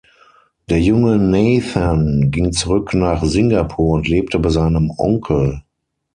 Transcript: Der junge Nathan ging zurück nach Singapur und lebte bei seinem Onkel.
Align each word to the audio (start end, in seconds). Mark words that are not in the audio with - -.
Der 0.67 0.81
junge 0.81 1.19
Nathan 1.19 2.31
ging 2.31 2.53
zurück 2.53 2.95
nach 2.95 3.23
Singapur 3.23 3.93
und 3.97 4.07
lebte 4.07 4.39
bei 4.39 4.49
seinem 4.49 4.89
Onkel. 4.97 5.61